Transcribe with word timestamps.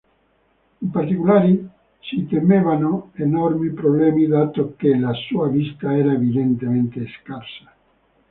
In 0.81 0.89
particolare 0.89 1.67
si 1.99 2.25
temevano 2.25 3.11
enormi 3.13 3.69
problemi 3.69 4.25
dato 4.25 4.73
che 4.75 4.95
la 4.97 5.13
sua 5.27 5.47
vista 5.47 5.95
era 5.95 6.11
evidentemente 6.13 7.05
scarsa. 7.21 7.71